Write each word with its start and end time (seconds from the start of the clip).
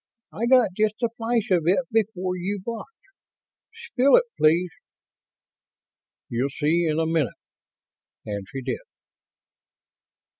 I 0.33 0.47
got 0.47 0.73
just 0.75 0.95
a 1.03 1.09
flash 1.15 1.51
of 1.51 1.65
it 1.67 1.85
before 1.91 2.35
you 2.35 2.59
blocked. 2.65 2.89
Spill 3.71 4.15
it, 4.15 4.23
please." 4.35 4.71
"You'll 6.27 6.49
see 6.49 6.87
in 6.87 6.97
a 6.99 7.05
minute." 7.05 7.33
And 8.25 8.47
she 8.49 8.63
did. 8.63 8.79